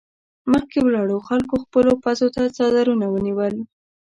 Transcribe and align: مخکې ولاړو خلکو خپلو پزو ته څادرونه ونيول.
مخکې 0.51 0.77
ولاړو 0.83 1.25
خلکو 1.27 1.55
خپلو 1.63 1.91
پزو 2.03 2.27
ته 2.35 2.41
څادرونه 2.57 3.05
ونيول. 3.09 3.55